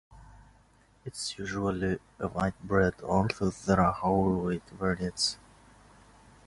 It 1.05 1.13
is 1.13 1.37
usually 1.37 1.99
a 2.17 2.27
white 2.27 2.59
bread 2.63 2.95
although 3.03 3.51
there 3.51 3.81
are 3.81 3.91
whole 3.93 4.35
wheat 4.45 4.67
varieties. 4.71 5.37